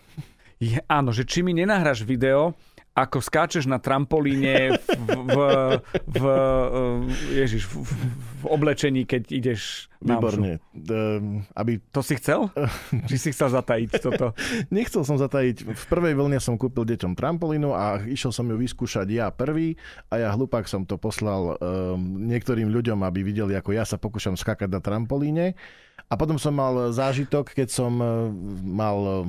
[0.63, 2.55] Je, áno, že či mi nenahráš video,
[2.93, 5.37] ako skáčeš na trampolíne v, v,
[6.13, 6.25] v,
[7.33, 10.61] ježiš, v, v oblečení, keď ideš na Výborne.
[10.77, 11.81] Um, aby...
[11.97, 12.53] To si chcel?
[13.09, 14.37] Či si chcel zatajiť toto?
[14.69, 15.73] Nechcel som zatajiť.
[15.73, 19.73] V prvej vlne som kúpil deťom trampolínu a išiel som ju vyskúšať ja prvý
[20.13, 24.37] a ja hlupák som to poslal um, niektorým ľuďom, aby videli, ako ja sa pokúšam
[24.37, 25.57] skákať na trampolíne.
[26.13, 28.07] A potom som mal zážitok, keď som e,
[28.69, 29.25] mal,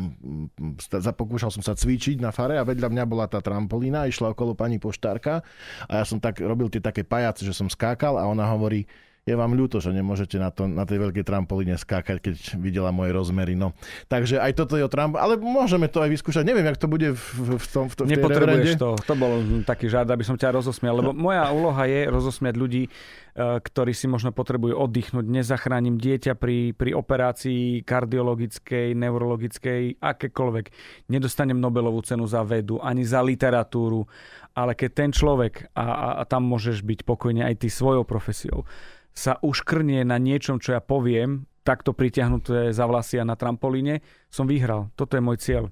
[0.76, 4.52] e, zapokúšal som sa cvičiť na fare a vedľa mňa bola tá trampolína, išla okolo
[4.52, 5.40] pani poštárka
[5.88, 8.84] a ja som tak robil tie také pajace, že som skákal a ona hovorí,
[9.24, 13.16] je vám ľúto, že nemôžete na, to, na tej veľkej trampolíne skákať, keď videla moje
[13.16, 13.56] rozmery.
[13.56, 13.72] No.
[14.12, 15.16] Takže aj toto je o tramp...
[15.16, 16.44] Ale môžeme to aj vyskúšať.
[16.44, 17.24] Neviem, jak to bude v,
[17.56, 19.00] v, tom, v, v tej Nepotrebuješ to.
[19.00, 21.00] To bol taký žád, aby som ťa rozosmial.
[21.00, 25.24] Lebo moja úloha je rozosmiať ľudí, eh, ktorí si možno potrebujú oddychnúť.
[25.24, 30.66] Nezachránim dieťa pri, pri operácii kardiologickej, neurologickej, akékoľvek.
[31.08, 34.04] Nedostanem Nobelovú cenu za vedu, ani za literatúru.
[34.52, 38.68] Ale keď ten človek, a, a, a tam môžeš byť pokojne aj ty svojou profesiou,
[39.14, 44.50] sa uškrnie na niečom, čo ja poviem, takto pritiahnuté za vlasy a na trampolíne, som
[44.50, 44.92] vyhral.
[45.00, 45.72] Toto je môj cieľ.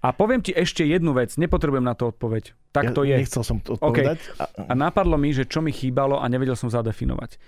[0.00, 2.54] A poviem ti ešte jednu vec, nepotrebujem na to odpoveď.
[2.70, 3.16] Tak ja to je.
[3.18, 4.18] Nechcel som to odpovedať.
[4.38, 4.70] Okay.
[4.70, 7.38] A napadlo mi, že čo mi chýbalo a nevedel som zadefinovať.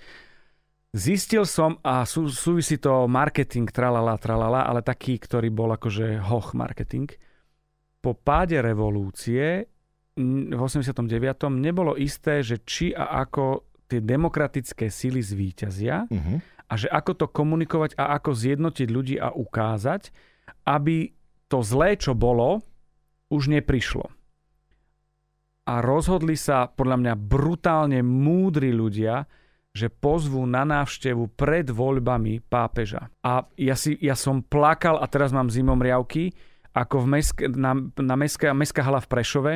[0.95, 6.55] Zistil som, a sú, súvisí to marketing, tralala, tralala, ale taký, ktorý bol akože hoch
[6.55, 7.11] marketing.
[7.99, 9.67] Po páde revolúcie
[10.17, 11.05] v 89.
[11.53, 16.37] nebolo isté, že či a ako tie demokratické síly zvíťazia uh-huh.
[16.67, 20.11] a že ako to komunikovať a ako zjednotiť ľudí a ukázať,
[20.67, 21.15] aby
[21.47, 22.59] to zlé, čo bolo,
[23.31, 24.11] už neprišlo.
[25.67, 29.27] A rozhodli sa podľa mňa brutálne múdri ľudia,
[29.75, 33.11] že pozvú na návštevu pred voľbami pápeža.
[33.21, 36.31] A ja, si, ja som plakal a teraz mám zimom riavky,
[36.71, 39.53] ako v mesk, na, na mestská, mestská hala v Prešove,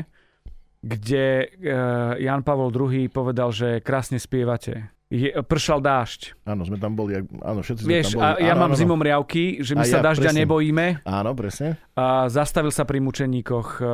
[0.82, 4.89] kde uh, Jan Pavol II povedal, že krásne spievate.
[5.12, 6.39] Je, pršal dážď.
[6.48, 8.41] Áno, sme tam boli, áno, všetci Vieš, sme tam boli.
[8.41, 8.80] A ja áno, mám áno.
[8.80, 10.39] zimom riavky, že my a sa ja, dažďa presne.
[10.41, 10.86] nebojíme.
[11.04, 11.67] Áno, presne.
[11.94, 13.88] A zastavil sa pri mučeníkoch uh,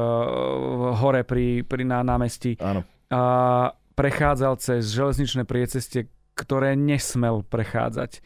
[1.01, 2.55] hore pri, pri na námestí.
[2.61, 2.85] Áno.
[3.09, 3.21] A
[3.97, 8.21] prechádzal cez železničné priecestie, ktoré nesmel prechádzať.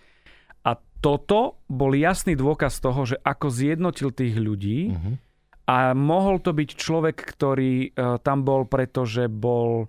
[0.68, 5.31] A toto bol jasný dôkaz toho, že ako zjednotil tých ľudí, uh-huh
[5.66, 7.90] a mohol to byť človek, ktorý e,
[8.26, 9.88] tam bol, pretože bol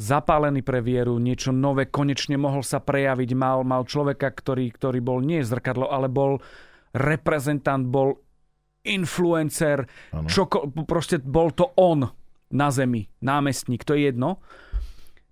[0.00, 5.20] zapálený pre vieru, niečo nové, konečne mohol sa prejaviť, mal, mal človeka, ktorý, ktorý bol
[5.20, 6.40] nie zrkadlo, ale bol
[6.96, 8.16] reprezentant, bol
[8.80, 9.84] influencer,
[10.24, 10.48] čo,
[10.88, 12.08] proste bol to on
[12.50, 14.40] na zemi, námestník, to je jedno,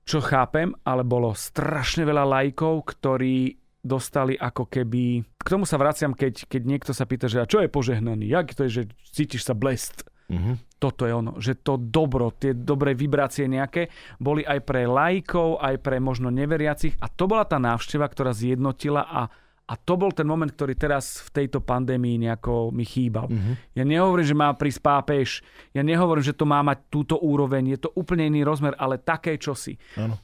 [0.04, 5.22] čo chápem, ale bolo strašne veľa lajkov, ktorí dostali ako keby...
[5.38, 8.26] K tomu sa vraciam, keď, keď niekto sa pýta, že a čo je požehnaný?
[8.28, 8.82] Jak to je, že
[9.14, 10.04] cítiš sa blest?
[10.28, 10.60] Uh-huh.
[10.76, 13.88] Toto je ono, že to dobro, tie dobré vibrácie nejaké
[14.20, 19.08] boli aj pre lajkov, aj pre možno neveriacich a to bola tá návšteva, ktorá zjednotila
[19.08, 19.24] a,
[19.64, 23.32] a to bol ten moment, ktorý teraz v tejto pandémii nejako mi chýbal.
[23.32, 23.56] Uh-huh.
[23.72, 25.40] Ja nehovorím, že má prísť pápež,
[25.72, 29.40] ja nehovorím, že to má mať túto úroveň, je to úplne iný rozmer, ale také
[29.40, 29.80] čosi.
[29.96, 30.20] Ano.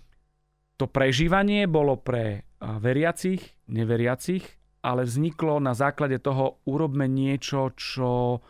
[0.76, 2.44] To prežívanie bolo pre
[2.80, 4.44] veriacich, neveriacich,
[4.84, 8.44] ale vzniklo na základe toho, urobme niečo, čo,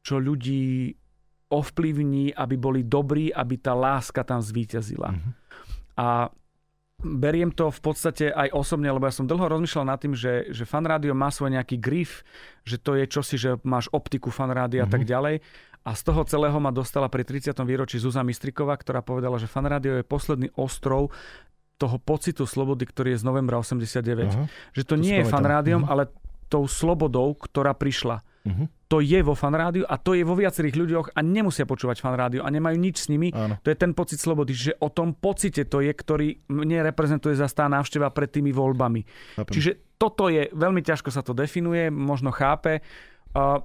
[0.00, 0.96] čo ľudí
[1.52, 5.12] ovplyvní, aby boli dobrí, aby tá láska tam zvíťazila.
[5.12, 5.32] Mm-hmm.
[6.00, 6.32] A
[7.04, 10.64] beriem to v podstate aj osobne, lebo ja som dlho rozmýšľal nad tým, že, že
[10.64, 12.24] fan rádio má svoj nejaký grif,
[12.64, 14.88] že to je čosi, že máš optiku fan rádia mm-hmm.
[14.88, 15.10] a tak mhm.
[15.12, 15.36] ďalej.
[15.84, 17.52] A z toho celého ma dostala pri 30.
[17.60, 21.12] výročí Zuzana Mistriková, ktorá povedala, že fan rádio je posledný ostrov,
[21.78, 24.00] toho pocitu slobody, ktorý je z novembra 89.
[24.04, 24.46] Uh-huh.
[24.72, 25.92] Že to, to nie je fan rádiom, uh-huh.
[25.92, 26.02] ale
[26.46, 28.22] tou slobodou, ktorá prišla.
[28.44, 28.68] Uh-huh.
[28.92, 32.52] to je vo fanrádiu a to je vo viacerých ľuďoch a nemusia počúvať fanrádiu a
[32.52, 33.32] nemajú nič s nimi.
[33.32, 33.56] Áno.
[33.64, 37.48] To je ten pocit slobody, že o tom pocite to je, ktorý mne reprezentuje za
[37.48, 39.00] tá návšteva pred tými voľbami.
[39.40, 39.48] Chápem.
[39.48, 42.84] Čiže toto je, veľmi ťažko sa to definuje, možno chápe.
[43.32, 43.64] Uh,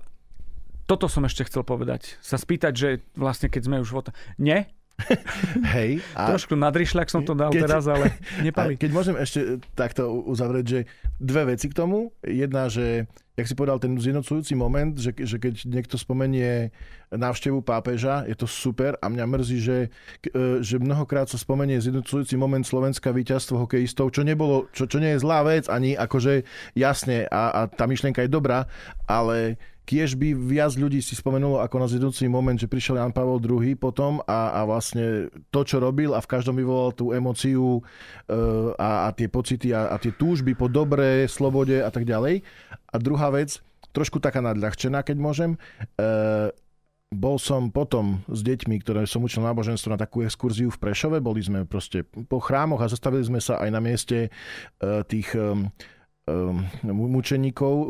[0.87, 2.15] toto som ešte chcel povedať.
[2.23, 4.71] Sa spýtať, že vlastne keď sme už v Nie,
[5.75, 6.03] Hej.
[6.13, 8.75] a Trošku nadrišľak som to dal keď, teraz, ale nepali.
[8.75, 10.79] Keď môžem ešte takto uzavrieť, že
[11.19, 12.11] dve veci k tomu.
[12.23, 13.07] Jedna, že
[13.39, 16.75] jak si povedal, ten zjednocujúci moment, že, že keď niekto spomenie
[17.09, 19.77] návštevu pápeža, je to super a mňa mrzí, že,
[20.27, 25.15] e, že mnohokrát sa spomenie zjednocujúci moment Slovenska víťazstvo hokejistov, čo, nebolo, čo, čo nie
[25.15, 26.43] je zlá vec, ani akože
[26.75, 28.67] jasne a, a tá myšlienka je dobrá,
[29.07, 29.55] ale
[29.89, 33.73] Kiež by viac ľudí si spomenulo ako na zjednúci moment, že prišiel Jan Pavel II
[33.73, 37.81] potom a, a vlastne to, čo robil a v každom vyvolal tú emociu
[38.29, 38.37] e,
[38.77, 42.45] a, a tie pocity a, a tie túžby po dobre, slobode a tak ďalej.
[42.69, 45.57] A druhá vec, trošku taká nadľahčená, keď môžem,
[45.97, 46.53] e,
[47.09, 51.17] bol som potom s deťmi, ktoré som učil náboženstvo na takú exkurziu v Prešove.
[51.17, 55.33] Boli sme proste po chrámoch a zastavili sme sa aj na mieste e, tých
[56.83, 57.85] mučeníkov, e,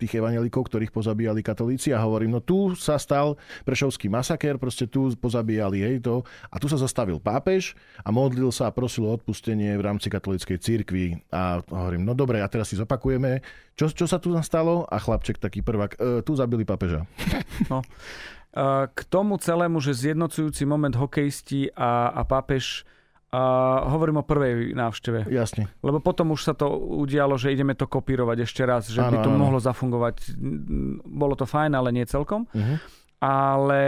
[0.00, 5.12] tých evanelikov, ktorých pozabíjali katolíci a hovorím, no tu sa stal prešovský masaker, proste tu
[5.16, 9.76] pozabíjali jej to a tu sa zastavil pápež a modlil sa a prosil o odpustenie
[9.78, 13.40] v rámci katolíckej cirkvi a hovorím, no dobre, a teraz si zopakujeme,
[13.74, 17.06] čo, čo sa tu nastalo a chlapček taký prvák, e, tu zabili pápeža.
[17.70, 17.80] No.
[17.80, 22.82] E, k tomu celému, že zjednocujúci moment hokejisti a, a pápež
[23.34, 23.40] a
[23.90, 25.26] hovorím o prvej návšteve.
[25.26, 25.66] Jasne.
[25.82, 29.16] Lebo potom už sa to udialo, že ideme to kopírovať ešte raz, že ano, by
[29.26, 29.40] to ano.
[29.42, 30.38] mohlo zafungovať.
[31.02, 32.46] Bolo to fajn, ale nie celkom.
[32.54, 32.78] Uh-huh.
[33.18, 33.82] Ale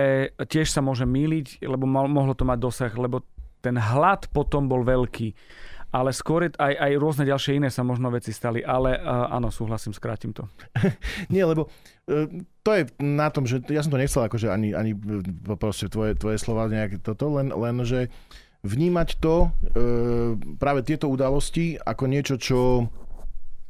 [0.50, 3.22] tiež sa môže míliť, lebo mohlo to mať dosah, lebo
[3.62, 5.30] ten hlad potom bol veľký.
[5.94, 8.66] Ale skôr aj, aj rôzne ďalšie iné sa možno veci stali.
[8.66, 10.50] Ale uh, áno, súhlasím, skrátim to.
[11.32, 12.26] nie, lebo uh,
[12.66, 14.90] to je na tom, že ja som to nechcel akože ani, ani
[15.54, 19.48] proste tvoje, tvoje slova nejak toto, len, len že uh, vnímať to, e,
[20.58, 22.90] práve tieto udalosti, ako niečo, čo,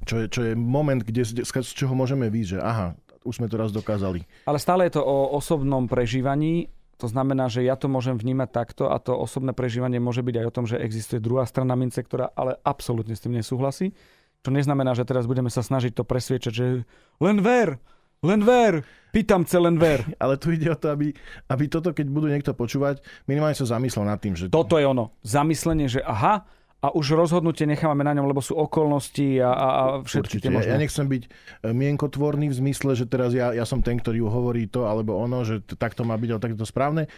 [0.08, 3.60] čo, je, čo je moment, kde, z čoho môžeme výjsť, že aha, už sme to
[3.60, 4.24] raz dokázali.
[4.48, 8.88] Ale stále je to o osobnom prežívaní, to znamená, že ja to môžem vnímať takto
[8.88, 12.32] a to osobné prežívanie môže byť aj o tom, že existuje druhá strana mince, ktorá
[12.32, 13.92] ale absolútne s tým nesúhlasí.
[14.40, 16.88] Čo neznamená, že teraz budeme sa snažiť to presviečať, že
[17.20, 17.76] len ver,
[18.24, 20.04] len ver, pýtam sa len ver.
[20.22, 21.12] Ale tu ide o to, aby,
[21.52, 24.48] aby toto, keď budú niekto počúvať, minimálne sa zamyslel nad tým, že...
[24.48, 25.12] Toto je ono.
[25.24, 26.44] Zamyslenie, že aha,
[26.84, 30.76] a už rozhodnutie nechávame na ňom, lebo sú okolnosti a, a, a všetky tie možné.
[30.76, 31.28] Ja, nechcem byť e,
[31.72, 35.64] mienkotvorný v zmysle, že teraz ja, ja som ten, ktorý hovorí to alebo ono, že
[35.64, 37.08] takto má byť, ale takto správne.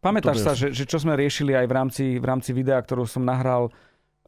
[0.00, 3.26] Pamätáš sa, že, že čo sme riešili aj v rámci, v rámci videa, ktorú som
[3.26, 3.68] nahral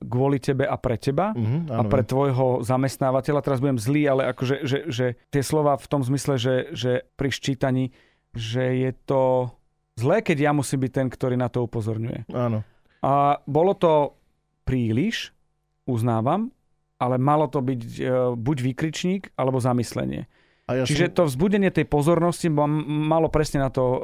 [0.00, 3.44] kvôli tebe a pre teba uh-huh, a pre tvojho zamestnávateľa.
[3.44, 7.28] Teraz budem zlý, ale akože, že, že tie slova v tom zmysle, že, že pri
[7.28, 7.92] ščítaní,
[8.32, 9.52] že je to
[10.00, 12.32] zlé, keď ja musím byť ten, ktorý na to upozorňuje.
[12.32, 12.64] Áno.
[13.04, 14.16] A bolo to
[14.64, 15.36] príliš,
[15.84, 16.52] uznávam,
[17.00, 18.00] ale malo to byť e,
[18.36, 20.28] buď výkričník, alebo zamyslenie.
[20.70, 21.14] A ja Čiže som...
[21.18, 23.98] to vzbudenie tej pozornosti malo presne na to e,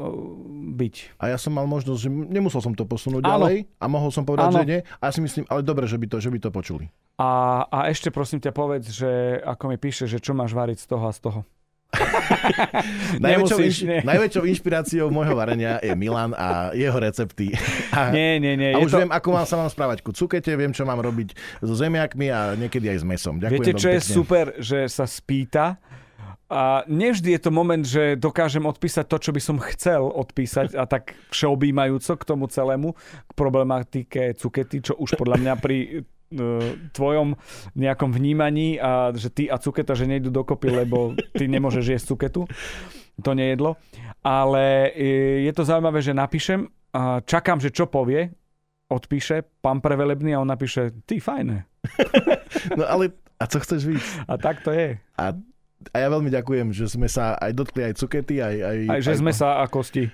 [0.74, 0.94] byť.
[1.22, 3.46] A ja som mal možnosť, že nemusel som to posunúť Áno.
[3.46, 4.58] ďalej a mohol som povedať, Áno.
[4.58, 4.80] že nie.
[4.98, 6.90] A ja si myslím, ale dobre, že by to, že by to počuli.
[7.22, 10.86] A, a ešte prosím ťa povedz, že ako mi píše, že čo máš variť z
[10.90, 11.40] toho a z toho.
[13.24, 17.54] najväčšou, inš, najväčšou inšpiráciou môjho varenia je Milan a jeho recepty.
[17.94, 18.74] A, nie, nie, nie.
[18.74, 18.98] A už to...
[19.06, 22.58] viem, ako mám sa mám správať ku cukete, viem, čo mám robiť so zemiakmi a
[22.58, 23.38] niekedy aj s mesom.
[23.38, 24.12] Ďakujem Viete, čo je pekne.
[24.18, 25.78] super, že sa spýta
[26.46, 30.86] a nevždy je to moment, že dokážem odpísať to, čo by som chcel odpísať a
[30.86, 32.94] tak všeobjímajúco k tomu celému,
[33.26, 35.90] k problematike cukety, čo už podľa mňa pri e,
[36.94, 37.34] tvojom
[37.74, 42.46] nejakom vnímaní a že ty a cuketa, že nejdu dokopy, lebo ty nemôžeš jesť cuketu,
[43.18, 43.74] to nejedlo.
[44.22, 46.70] Ale e, je to zaujímavé, že napíšem,
[47.26, 48.30] čakám, že čo povie,
[48.86, 51.66] odpíše pán prevelebný a on napíše, ty fajné.
[52.66, 54.02] No ale a co chceš víc?
[54.28, 54.98] A tak to je.
[55.18, 55.24] A
[55.76, 58.56] a ja veľmi ďakujem, že sme sa aj dotkli aj cukety, aj...
[58.64, 60.08] Aj, aj že aj, sme sa a kosti.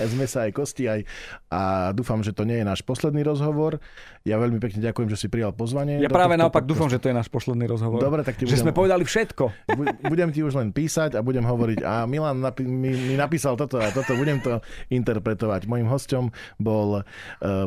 [0.00, 1.00] aj sme sa aj kosti, aj...
[1.48, 3.78] A dúfam, že to nie je náš posledný rozhovor.
[4.26, 6.02] Ja veľmi pekne ďakujem, že si prijal pozvanie.
[6.02, 8.02] Ja práve naopak dúfam, že to je náš posledný rozhovor.
[8.02, 8.58] Dobre, tak ti budem...
[8.58, 9.44] Že sme povedali všetko.
[10.12, 13.78] Budem ti už len písať a budem hovoriť, a Milan napi- mi, mi napísal toto
[13.78, 14.58] a toto, budem to
[14.90, 15.70] interpretovať.
[15.70, 17.02] Mojím hostom bol uh,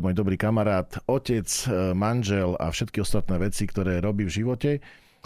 [0.03, 4.71] môj dobrý kamarát, otec, uh, manžel a všetky ostatné veci, ktoré robí v živote.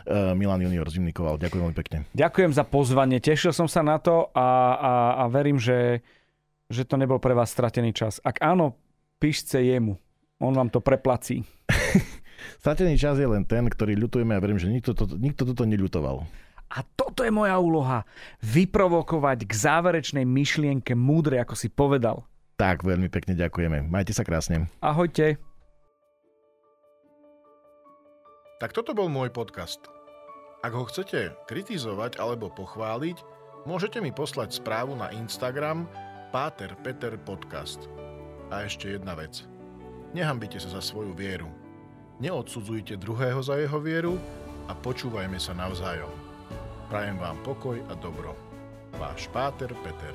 [0.07, 1.37] Eh, Milan Junior Zimnikoval.
[1.37, 1.97] Ďakujem veľmi pekne.
[2.17, 6.01] Ďakujem za pozvanie, tešil som sa na to a, a, a verím, že,
[6.67, 8.17] že to nebol pre vás stratený čas.
[8.25, 8.77] Ak áno,
[9.21, 9.99] píšte jemu.
[10.41, 11.45] On vám to preplací.
[12.63, 16.25] stratený čas je len ten, ktorý ľutujeme a verím, že nikto, to, nikto toto neľutoval.
[16.71, 18.07] A toto toto je moja úloha.
[18.39, 22.23] Vyprovokovať k záverečnej myšlienke múdre, ako si povedal.
[22.55, 23.83] Tak, veľmi pekne ďakujeme.
[23.91, 24.71] Majte sa krásne.
[24.79, 25.50] Ahojte.
[28.61, 29.81] Tak toto bol môj podcast.
[30.61, 33.17] Ak ho chcete kritizovať alebo pochváliť,
[33.65, 35.89] môžete mi poslať správu na Instagram
[36.29, 37.89] Páter Peter Podcast.
[38.53, 39.49] A ešte jedna vec.
[40.13, 41.49] Nehambite sa za svoju vieru.
[42.21, 44.21] Neodsudzujte druhého za jeho vieru
[44.69, 46.13] a počúvajme sa navzájom.
[46.85, 48.37] Prajem vám pokoj a dobro.
[48.93, 50.13] Váš Páter Peter.